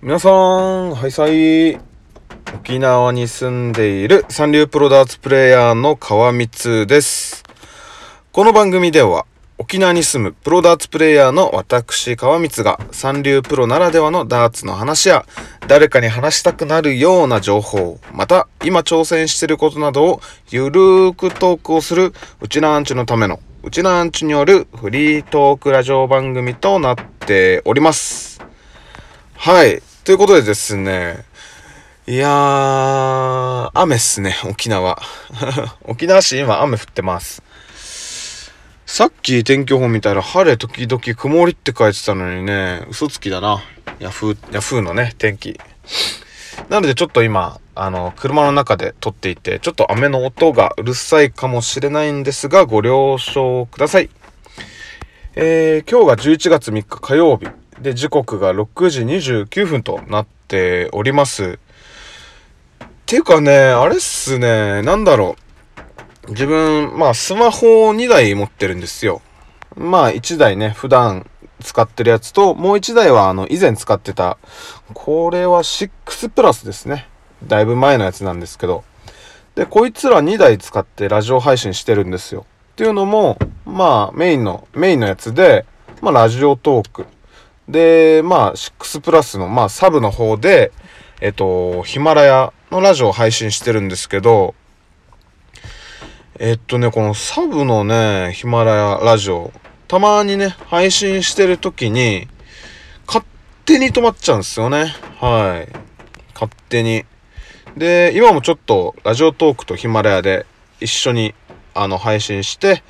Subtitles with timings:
[0.00, 1.74] 皆さん、はいさい。
[2.54, 7.42] 沖縄に住んでいる三流プロダーツプレイヤーの川光です。
[8.30, 9.26] この番組では、
[9.58, 15.26] 沖縄に住むプロダーツプレイヤーの私、川光が三流プロならではのダーツの話や、
[15.66, 28.40] 誰かに話したくなるような情報、また、今挑戦していることなどをゆるーくトークをする、うちなーんちのための、うちなーんちによるフリートークラジオ番組となっております。
[29.34, 29.87] はい。
[30.08, 31.22] ということでですね、
[32.06, 34.98] いやー、雨っすね、沖縄。
[35.84, 37.42] 沖縄市今雨降ってます。
[38.86, 43.62] さっき天気予報見たら晴れ時々曇りって書いてたのにね、嘘つきだな。
[43.98, 45.60] ヤフー、ヤフーのね、天気。
[46.70, 54.08] なのでちょっと今、あの、車の中で撮っていて、ちょっと雨の音がうるさいかもしれないんですが、ご了承ください。
[55.34, 57.46] えー、今日が11月3日火曜日。
[57.80, 61.58] で、時刻が6時29分となっております。
[63.06, 65.36] ていうかね、あれっすね、なんだろ
[66.26, 66.30] う。
[66.30, 69.22] 自分、まあ、スマホを2台持ってるんですよ。
[69.76, 71.26] まあ、1台ね、普段
[71.60, 74.38] 使ってるやつと、もう1台は、あの、以前使ってた、
[74.92, 77.08] これは6プラスですね。
[77.46, 78.84] だいぶ前のやつなんですけど。
[79.54, 82.44] で、こいつら2台使ってラジオ配信してるんですよ。
[82.72, 85.64] っていうのも、まあ、メインの、メインのやつで、
[86.02, 87.06] まあ、ラジオトーク。
[87.68, 90.72] で、まあ、6プラスの、まあ、サブの方で、
[91.20, 94.54] えっと、ヒマラヤのラジオを配信してるんですけど、
[96.38, 99.52] えっとね、このサブのね、ヒマラヤラジオ、
[99.88, 102.28] たまにね、配信してる時に、
[103.06, 103.24] 勝
[103.64, 104.94] 手に止まっちゃうんですよね。
[105.20, 105.72] はい。
[106.34, 107.04] 勝手に。
[107.76, 110.46] で、今もちょっとラジオトークとヒマラヤで
[110.80, 111.34] 一緒に
[111.74, 112.84] あの配信して、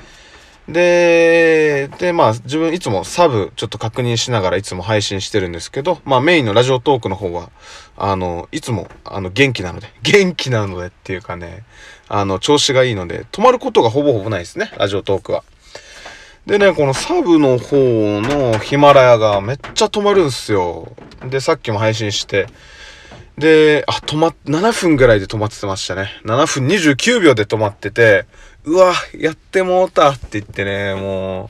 [0.69, 7.51] で、で、まあ自分いつもサブちょっと確認しながらいつも配信してるんですけど、まあメインのラジオトークの方は、
[7.97, 11.65] あの、いつもあの元気なので、 元気なのでっていうかね、
[12.09, 15.43] あの、調子がいいので、止まることがほぼほぼないですね、ラジオトークは。
[16.47, 17.77] でね、このサブの方
[18.23, 20.93] のヒマラヤがめっちゃ止まるんすよ。
[21.25, 22.47] で、さっきも配信して、
[23.39, 26.11] で、あ、止まっ、7分ぐらいで止まってましたね。
[26.25, 28.27] 7分29秒で止まってて、
[28.69, 31.49] うわ、やってもうたって言ってね、もう。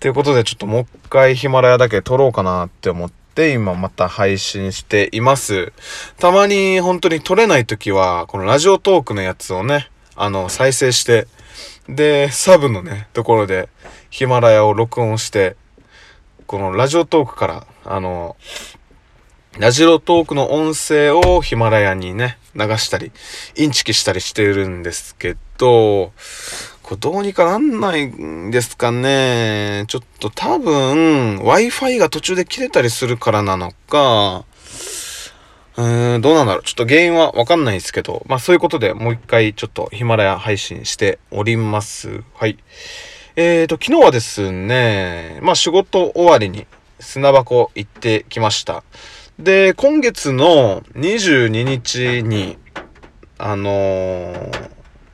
[0.00, 5.72] ということで、ちょっともう一回ヒマラヤだけ撮ろうかなって思って、今また配信しています。
[6.18, 11.26] たまに本当に撮れない時は、このラジオトークのやつをね、あの、再生して、
[11.88, 13.70] で、サブのね、ところで、
[14.10, 15.56] ヒマラヤを録音して、
[16.46, 18.36] このラジオトークから、あの、
[19.58, 23.10] ラジオトークの音声をヒマラヤにね、流したり、
[23.56, 26.12] インチキしたりしてるんですけど、
[26.82, 29.84] これどうにかなんないんですかね。
[29.88, 34.44] ちょっと多分、Wi-Fi が途中で切れたりするからなのか、
[35.76, 36.62] うーん、どうなんだろう。
[36.62, 42.22] ちょっと原因はわかんないですけど、まあそういうことでもう一回ちょっとヒマラヤ配信しております。
[42.34, 42.56] はい。
[43.34, 46.66] えーと、昨日はですね、まあ仕事終わりに
[47.00, 48.84] 砂箱行ってきました。
[49.40, 52.58] で、今月の22日に、
[53.38, 54.68] あのー、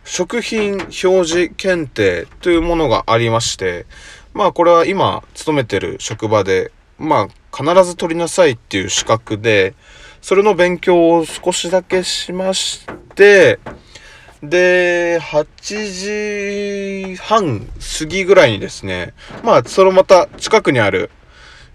[0.04, 3.86] 食品表示検定というものがありまして、
[4.34, 9.74] まあこれは今勤めてる職場で、まあ必ず取りなさいっていう資格で、
[10.20, 12.84] それの勉強を少しだけしまし
[13.14, 13.60] て、
[14.42, 21.10] で、8時半過ぎぐらいにですね、まあそのまた近くにある、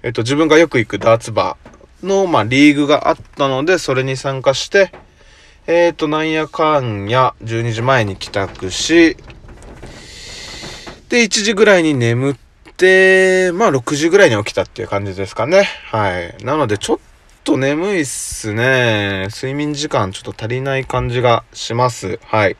[0.04, 1.71] えっと自分がよく行くダーツバー、
[2.04, 4.92] の、まあ、リーグがあったので、それに参加して、
[5.68, 9.18] えっ、ー、と、なんやかんや、12時前に帰宅し、
[11.10, 12.36] で、1時ぐらいに眠っ
[12.78, 15.68] て、まあ、6時ぐらいに起きたっていう感じですかね。
[15.86, 16.36] はい。
[16.44, 16.98] なので、ちょっ
[17.44, 19.28] と眠いっすね。
[19.32, 22.20] 睡眠時間ちょっと足りない感じがします。
[22.26, 22.56] はい。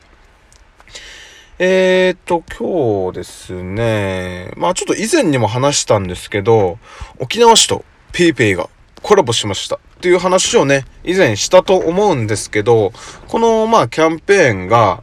[1.58, 6.78] えーと、今日ですね、まあちょっと以前にも話したんですけど、
[7.20, 8.68] 沖縄市と PayPay が
[9.02, 12.92] コラボしましたっていう話をね、以前したと思うんですけど、
[13.28, 15.02] この、まあ、キャンペーンが、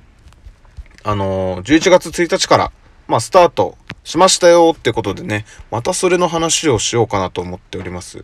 [1.03, 2.71] あのー、11月1日から、
[3.07, 8.23] まあ、スタートしましたよってことでね、またそれの話をしようかなと思っております。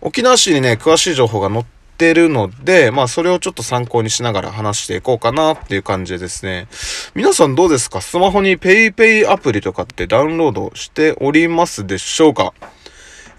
[0.00, 1.64] 沖縄市にね、詳しい情報が載っ
[1.96, 6.66] てるので、まあ、それをちょっと参考にしながら話していこうかなっていう感じでですね。
[7.14, 8.00] 皆さんどうですか？
[8.00, 12.54] スマホに PayPay アプリとかってダウンロードしておりますでしょうか？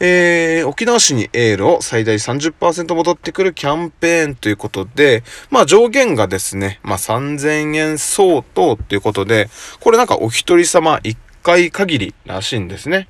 [0.04, 5.22] えー、沖縄市にエールを最大30%戻ってくるキャンペーンということで、
[5.52, 9.48] まあ上限がですね、まあ3000円相当ということで、
[9.80, 13.10] これなんかお一人様1回限りらしいんですね。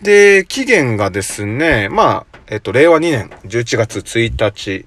[0.00, 4.86] で、期限がですね、まあ、えっと、令和2年11月1日。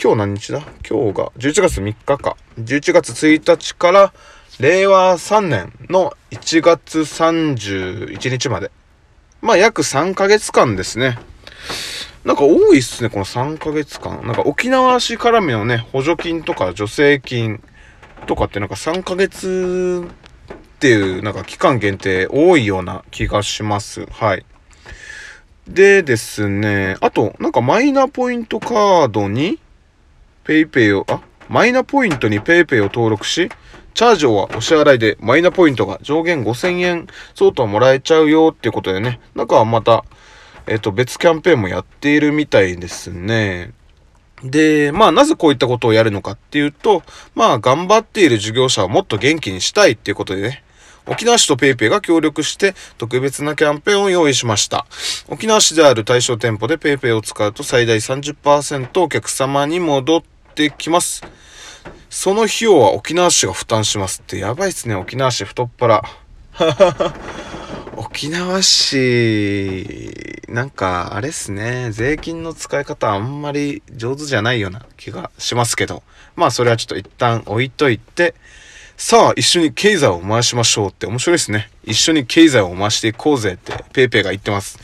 [0.00, 0.60] 今日何日だ？
[0.88, 2.36] 今日が11月3日か。
[2.60, 4.12] 11月1日から
[4.60, 8.70] 令和3年の1月31日まで。
[9.42, 11.18] まあ、約3ヶ月間ですね。
[12.24, 14.26] なんか多いっすね、この3ヶ月間。
[14.26, 17.62] なんか沖縄市絡みのね、補助金とか助成金
[18.26, 20.08] とかってなんか3ヶ月
[20.76, 24.06] っていうなんか期間限定多いような気がします。
[24.06, 24.44] はい。
[25.68, 29.58] でですね、あと、なんかマイナポイントカードに
[30.44, 33.50] PayPay を、あ、マイナポイントに PayPay を登録し、
[33.96, 40.04] チャージはお支払いでマイナポイントが上限5000円相当もらえちゃうよっていうことでね、なんかまた、
[40.66, 43.72] えっ、と、別キャンペーンもやっているみたいですね。
[44.44, 47.04] で、まあなぜこういったことをやるのかっていうと、
[47.34, 50.62] まあ頑張っている事業者をもっと元気にしたいっていうことでね、
[51.06, 54.84] 沖縄市と PayPay が協力して特別なキャンペーンを用意しました。
[55.28, 60.22] 沖縄市である対象店舗で PayPay を使うと最大30%お客様に戻っ
[60.54, 61.22] てきます。
[62.16, 66.02] その費用は沖縄市が負担しますってやばいっすね、沖縄市太っ腹。
[67.94, 76.02] 沖縄市、なんか、あれっすね、税金の使い方あんまり上手じゃないような気がしますけど、
[76.36, 78.34] まあそれはちょっと一旦置いといて、
[78.98, 81.68] さあ、一緒に経済を回しましょうって面白いですね。
[81.84, 84.78] 一緒に経済を回していこうぜって、 PayPay が言ってます。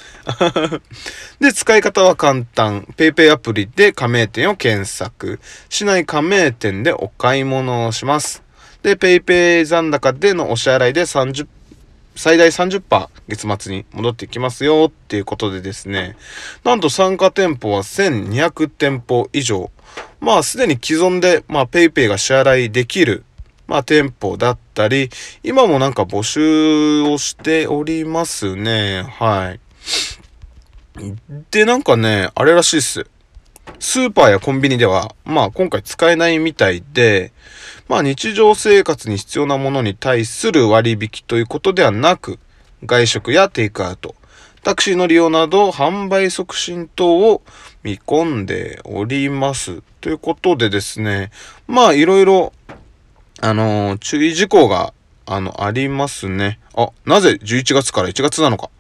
[1.41, 2.87] で、使い方は簡単。
[2.99, 5.41] PayPay アプリで加盟店を検索。
[5.71, 8.43] 市内加盟店でお買い物をします。
[8.83, 11.47] で、 PayPay 残高でのお支払いで30、
[12.15, 16.17] 最大30%月末に戻っていきますよっていうことでですね。
[16.65, 19.71] なんと参加店舗は1200店舗以上。
[20.21, 23.25] まあ、すでに既存で、まあ、ペイペイが支払いできる
[23.67, 25.11] まあ、店舗だったり、
[25.43, 29.03] 今もなんか募集をしておりますね。
[29.03, 29.61] はい。
[31.51, 33.07] で、なんかね、あれらしいっす。
[33.79, 37.33] スーパーやコンビニでは、まあ今回使えないみたいで、
[37.89, 42.39] まあ日常生活に必要なものに対する割引ということではなく、
[42.85, 44.15] 外食やテイクアウト、
[44.63, 47.43] タクシーの利用など販売促進等を
[47.83, 49.83] 見込んでおります。
[50.01, 51.31] ということでですね、
[51.67, 52.53] まあいろいろ
[53.45, 54.95] あのー、注意事項が、
[55.27, 56.61] あの、ありますね。
[56.75, 58.71] あ、なぜ11月から1月なのか。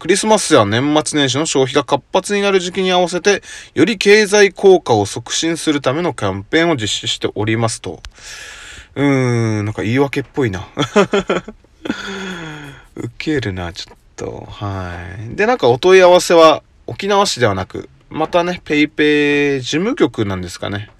[0.00, 3.44] クリスマスや年末年始の消費が活発になる時期に合わせて、
[3.74, 8.02] より経済効果を促進するためのキャンペーンを実施しておりますと。
[8.96, 10.66] うーん、なんか言い訳っぽいな。
[12.96, 14.48] ウケるな、ちょっと。
[14.50, 14.96] は
[15.32, 15.36] い。
[15.36, 20.90] で、なんかお問い合わせは沖縄市ではなく、またね、 PayPay 事務局なんですかね。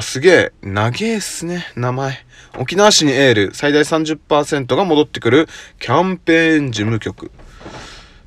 [0.00, 2.24] すげえ、長えっすね、名前。
[2.58, 5.48] 沖縄市にエール、最大30%が戻ってくる
[5.78, 7.30] キャンペーン事務局。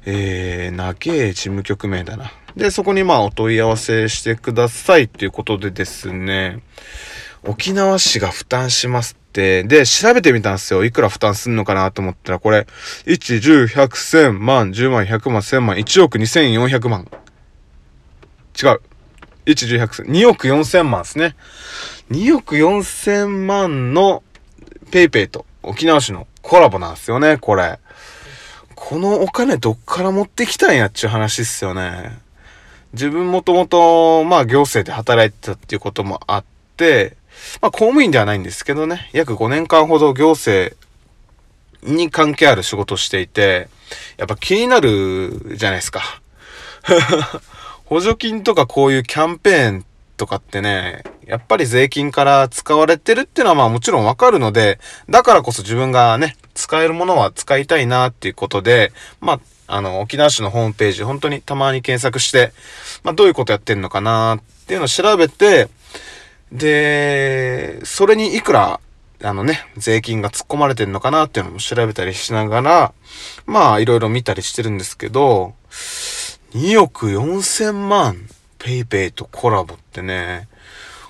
[0.05, 2.31] えー、長え事務局名だな。
[2.55, 6.61] で、そこにまあお問い合わせしてくださいっていうことでですね、
[7.43, 10.83] 沖縄市が負担しますって、で、調べてみたんですよ。
[10.83, 12.65] いくら負担すんのかなと思ったら、これ、
[13.05, 17.07] 1、10、100、1000万、10万、100万、1000万、1億2400万。
[18.61, 18.81] 違う。
[19.45, 21.35] 1、10、100、2億4千万ですね。
[22.11, 24.23] 2億4千万の
[24.91, 27.79] ペイペイと沖縄市のコラボなんですよね、これ。
[28.75, 32.17] このお金どっから持ってきたんやっちゅう話っすよね。
[32.93, 36.43] 自分もともと、まあ行政で働いてたっていうこともあっ
[36.77, 37.17] て、
[37.61, 40.75] まあ公務員ではないんですけどね、約5年間ほど行政
[41.83, 43.69] に関係ある仕事をしていて、
[44.17, 46.21] やっぱ気になるじゃないですか。
[47.89, 54.79] 補助金とかこういうキャンペーンとかってね、やっぱり税金から使われてるっていうのはまあもちろんわかるので、
[55.09, 58.91] だからこそ自分がね、使えるものは使いたいなっていうことで、
[59.21, 62.53] まあ、あの、沖縄市のホームページ、本当にたまに検索して、
[63.03, 65.67] まあ、どういうことやってんのかなっていうのを調べて、
[66.51, 68.79] で、それにいくら、
[69.23, 72.93] あのね、税金が突っ込まれてんのかなっていうのも調べたりしながら、
[73.47, 75.55] まあ、いろいろ見たりしてるんですけど、
[76.53, 78.17] 2億4千万
[78.57, 80.47] PayPay とコラボってね、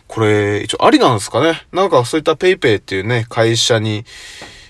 [0.08, 4.06] これ、一応ありなんですかねなんかそういった PayPay っていうね、会社に、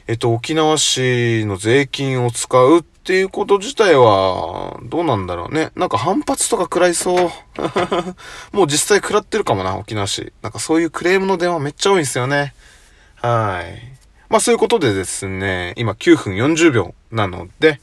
[0.08, 5.72] えっと、沖縄市の税金を使うっていうこと自体は、どうなんだろうね。
[5.76, 7.32] なんか反発とか食らいそう。
[8.52, 10.34] もう実際食らってるかもな、沖縄市。
[10.42, 12.54] なんかそういうクレームの電話めっちゃ多いんですよね。
[13.16, 14.00] はい。
[14.30, 17.80] まあそういうことでですね、今9分40秒なので、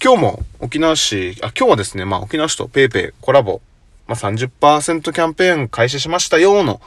[0.00, 3.60] 今日も沖縄市、あ、今日はですね、まあ沖縄市と PayPay コラボ、
[4.06, 6.80] まあ30%キャンペーン開始しましたよの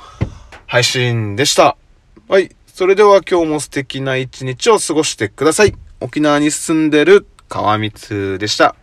[0.65, 1.75] 配信でした。
[2.29, 2.55] はい。
[2.67, 5.75] それでは今日も素敵な一日を過ごしてください。
[5.99, 8.77] 沖縄に住んでる川光でした。